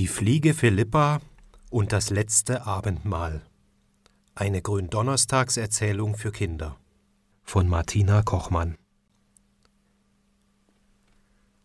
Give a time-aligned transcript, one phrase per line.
[0.00, 1.20] Die Fliege Philippa
[1.68, 3.42] und das letzte Abendmahl.
[4.34, 6.78] Eine Gründonnerstagserzählung für Kinder.
[7.42, 8.78] Von Martina Kochmann.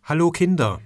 [0.04, 0.82] Hallo Kinder.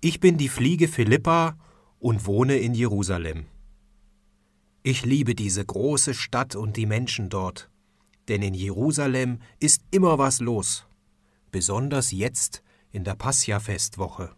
[0.00, 1.58] Ich bin die Fliege Philippa
[1.98, 3.46] und wohne in Jerusalem.
[4.84, 7.70] Ich liebe diese große Stadt und die Menschen dort,
[8.28, 10.86] denn in Jerusalem ist immer was los,
[11.50, 14.36] besonders jetzt in der Passia-Festwoche.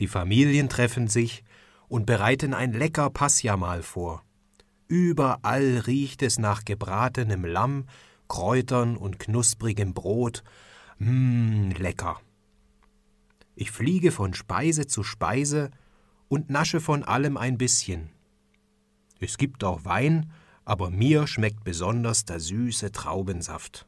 [0.00, 1.44] Die Familien treffen sich
[1.88, 4.24] und bereiten ein lecker Passiamahl vor.
[4.88, 7.84] Überall riecht es nach gebratenem Lamm,
[8.26, 10.42] Kräutern und knusprigem Brot.
[10.98, 12.20] Mmm, lecker.
[13.54, 15.70] Ich fliege von Speise zu Speise
[16.28, 18.08] und nasche von allem ein bisschen.
[19.20, 20.32] Es gibt auch Wein,
[20.64, 23.86] aber mir schmeckt besonders der süße Traubensaft.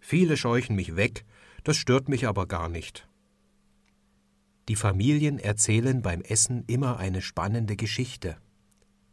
[0.00, 1.24] Viele scheuchen mich weg,
[1.62, 3.08] das stört mich aber gar nicht.
[4.68, 8.38] Die Familien erzählen beim Essen immer eine spannende Geschichte,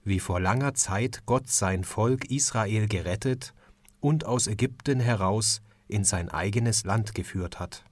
[0.04, 3.54] wie vor langer Zeit Gott sein Volk Israel gerettet
[4.00, 7.84] und aus Ägypten heraus in sein eigenes Land geführt hat.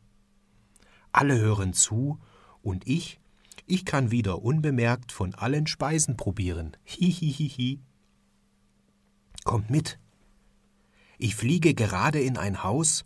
[1.11, 2.19] Alle hören zu,
[2.61, 3.19] und ich,
[3.65, 6.75] ich kann wieder unbemerkt von allen Speisen probieren.
[6.83, 7.79] Hihihihi.
[9.43, 9.99] Kommt mit.
[11.17, 13.05] Ich fliege gerade in ein Haus,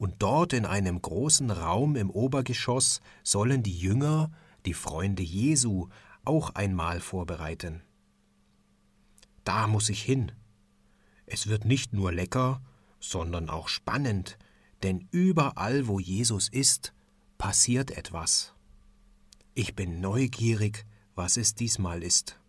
[0.00, 4.32] und dort in einem großen Raum im Obergeschoss sollen die Jünger,
[4.64, 5.88] die Freunde Jesu,
[6.24, 7.82] auch einmal vorbereiten.
[9.44, 10.32] Da muss ich hin.
[11.26, 12.62] Es wird nicht nur lecker,
[12.98, 14.38] sondern auch spannend,
[14.82, 16.94] denn überall, wo Jesus ist,
[17.36, 18.54] passiert etwas.
[19.52, 22.40] Ich bin neugierig, was es diesmal ist.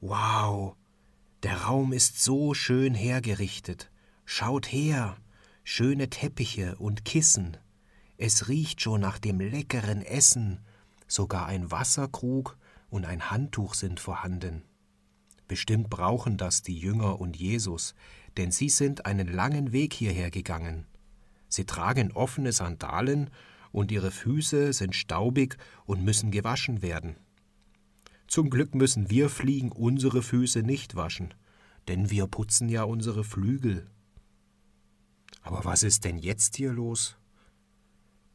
[0.00, 0.76] Wow,
[1.42, 3.90] der Raum ist so schön hergerichtet.
[4.24, 5.18] Schaut her,
[5.70, 7.58] schöne Teppiche und Kissen.
[8.16, 10.60] Es riecht schon nach dem leckeren Essen.
[11.06, 12.56] Sogar ein Wasserkrug
[12.88, 14.62] und ein Handtuch sind vorhanden.
[15.46, 17.94] Bestimmt brauchen das die Jünger und Jesus,
[18.38, 20.86] denn sie sind einen langen Weg hierher gegangen.
[21.50, 23.28] Sie tragen offene Sandalen
[23.70, 27.16] und ihre Füße sind staubig und müssen gewaschen werden.
[28.26, 31.34] Zum Glück müssen wir Fliegen unsere Füße nicht waschen,
[31.88, 33.86] denn wir putzen ja unsere Flügel.
[35.48, 37.16] Aber was ist denn jetzt hier los?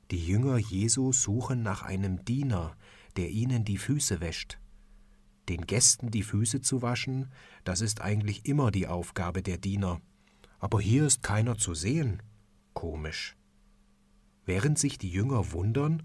[0.10, 2.76] Die Jünger Jesu suchen nach einem Diener,
[3.18, 4.58] der ihnen die Füße wäscht.
[5.48, 7.32] Den Gästen die Füße zu waschen,
[7.66, 10.02] das ist eigentlich immer die Aufgabe der Diener.
[10.58, 12.24] Aber hier ist keiner zu sehen.
[12.74, 13.38] Komisch.
[14.44, 16.02] Während sich die Jünger wundern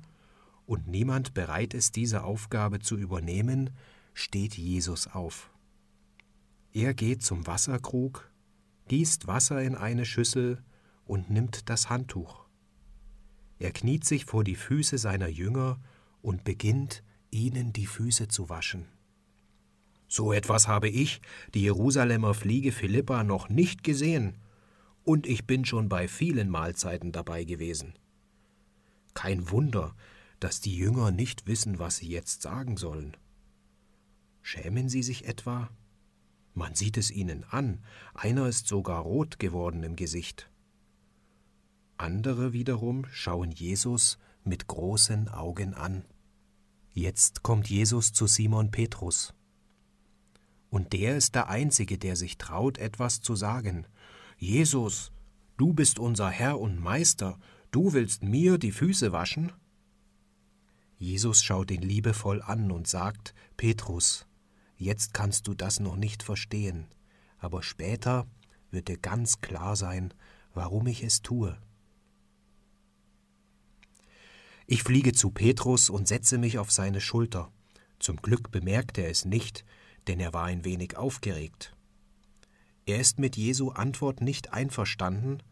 [0.67, 3.71] und niemand bereit ist, diese Aufgabe zu übernehmen,
[4.13, 5.51] steht Jesus auf.
[6.75, 8.31] Er geht zum Wasserkrug,
[8.89, 10.63] gießt Wasser in eine Schüssel
[11.09, 12.45] und nimmt das Handtuch.
[13.59, 15.81] Er kniet sich vor die Füße seiner Jünger
[16.23, 18.87] und beginnt, ihnen die Füße zu waschen.
[20.07, 21.21] So etwas habe ich,
[21.55, 24.39] die Jerusalemer Fliege Philippa, noch nicht gesehen,
[25.05, 27.95] und ich bin schon bei vielen Mahlzeiten dabei gewesen.
[29.15, 29.95] Kein Wunder,
[30.39, 33.17] dass die Jünger nicht wissen, was sie jetzt sagen sollen.
[34.43, 35.71] Schämen sie sich etwa?
[36.55, 37.83] Man sieht es ihnen an,
[38.15, 40.51] einer ist sogar rot geworden im Gesicht.
[41.99, 46.05] Andere wiederum schauen Jesus mit großen Augen an.
[46.93, 49.35] Jetzt kommt Jesus zu Simon Petrus.
[50.71, 53.85] Und der ist der Einzige, der sich traut, etwas zu sagen.
[54.37, 55.11] Jesus,
[55.57, 57.37] du bist unser Herr und Meister,
[57.73, 59.53] du willst mir die Füße waschen?
[60.99, 64.27] Jesus schaut ihn liebevoll an und sagt, Petrus,
[64.77, 66.87] jetzt kannst du das noch nicht verstehen,
[67.39, 68.29] aber später
[68.71, 70.15] wird dir ganz klar sein,
[70.55, 71.59] warum ich es tue.
[74.71, 77.51] Ich fliege zu Petrus und setze mich auf seine Schulter.
[77.99, 79.65] Zum Glück bemerkt er es nicht,
[80.07, 81.75] denn er war ein wenig aufgeregt.
[82.85, 85.43] Er ist mit Jesu Antwort nicht einverstanden,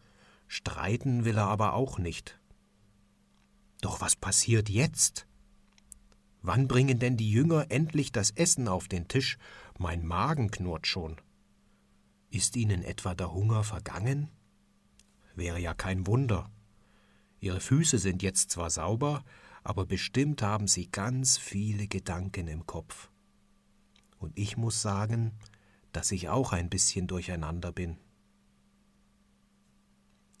[0.47, 2.39] streiten will er aber auch nicht.
[3.81, 5.25] Doch was passiert jetzt?
[6.43, 9.39] Wann bringen denn die Jünger endlich das Essen auf den Tisch?
[9.79, 11.17] Mein Magen knurrt schon.
[12.29, 14.29] Ist ihnen etwa der Hunger vergangen?
[15.33, 16.51] Wäre ja kein Wunder.
[17.39, 19.23] Ihre Füße sind jetzt zwar sauber,
[19.63, 23.09] aber bestimmt haben sie ganz viele Gedanken im Kopf.
[24.17, 25.33] Und ich muss sagen,
[25.91, 27.97] dass ich auch ein bisschen durcheinander bin.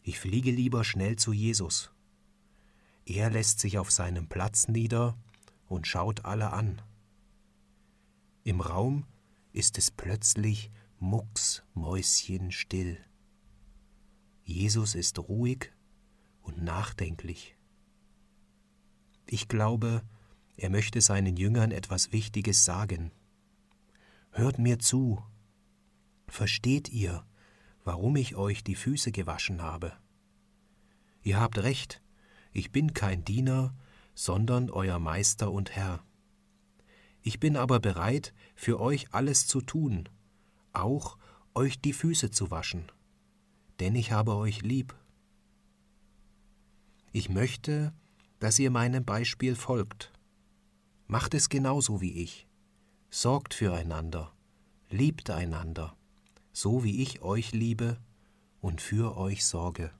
[0.01, 1.91] Ich fliege lieber schnell zu Jesus.
[3.05, 5.17] Er lässt sich auf seinem Platz nieder
[5.67, 6.81] und schaut alle an.
[8.43, 9.05] Im Raum
[9.51, 12.97] ist es plötzlich mucksmäuschenstill.
[14.45, 15.71] Jesus ist ruhig
[16.77, 17.55] nachdenklich.
[19.25, 20.03] Ich glaube,
[20.59, 23.11] Er möchte seinen Jüngern etwas Wichtiges sagen.
[24.31, 25.23] Hört mir zu.
[26.27, 27.23] Versteht ihr,
[27.83, 29.93] warum ich euch die Füße gewaschen habe?
[31.21, 32.01] Ihr habt recht,
[32.53, 33.75] ich bin kein Diener,
[34.15, 36.03] sondern euer Meister und Herr.
[37.21, 40.09] Ich bin aber bereit, für euch alles zu tun,
[40.73, 41.19] auch
[41.53, 42.91] euch die Füße zu waschen,
[43.79, 44.95] denn ich habe euch lieb.
[47.11, 47.93] Ich möchte,
[48.39, 50.11] dass ihr meinem Beispiel folgt.
[51.07, 52.47] Macht es genauso wie ich.
[53.09, 54.33] Sorgt füreinander,
[54.89, 55.95] liebt einander,
[56.51, 57.97] so wie ich euch liebe
[58.61, 59.91] und für euch sorge.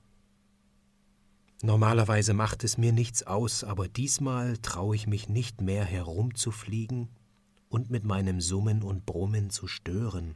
[1.63, 7.09] Normalerweise macht es mir nichts aus, aber diesmal traue ich mich nicht mehr herumzufliegen
[7.69, 10.35] und mit meinem Summen und Brummen zu stören,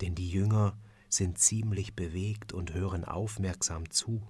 [0.00, 0.76] denn die Jünger
[1.08, 4.22] sind ziemlich bewegt und hören aufmerksam zu.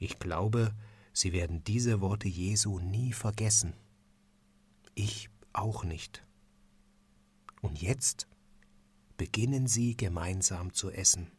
[0.00, 0.74] Ich glaube,
[1.12, 3.74] sie werden diese Worte Jesu nie vergessen.
[4.94, 6.24] Ich auch nicht.
[7.60, 8.26] Und jetzt
[9.18, 11.30] beginnen sie gemeinsam zu essen.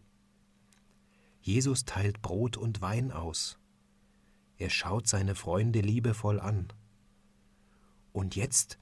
[1.41, 3.57] Jesus teilt Brot und Wein aus.
[4.57, 6.71] Er schaut seine Freunde liebevoll an.
[8.13, 8.77] Und jetzt,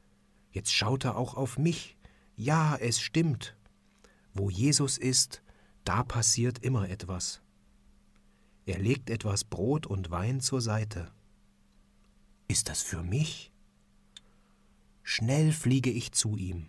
[0.52, 1.96] jetzt schaut er auch auf mich.
[2.36, 3.56] Ja, es stimmt.
[4.34, 5.42] Wo Jesus ist,
[5.86, 7.42] da passiert immer etwas.
[8.70, 11.12] Er legt etwas Brot und Wein zur Seite.
[12.48, 13.52] Ist das für mich?
[15.02, 16.68] Schnell fliege ich zu ihm.